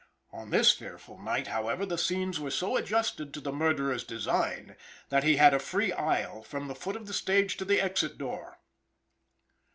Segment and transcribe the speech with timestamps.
[0.31, 4.75] On this fearful night, however, the scenes were so adjusted to the murderer's design
[5.09, 8.17] that he had a free aisle from the foot of the stage to the exit
[8.17, 8.57] door.